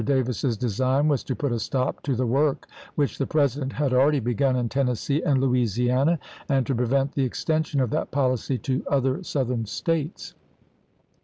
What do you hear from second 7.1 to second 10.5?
the extension of that policy to other Southern States.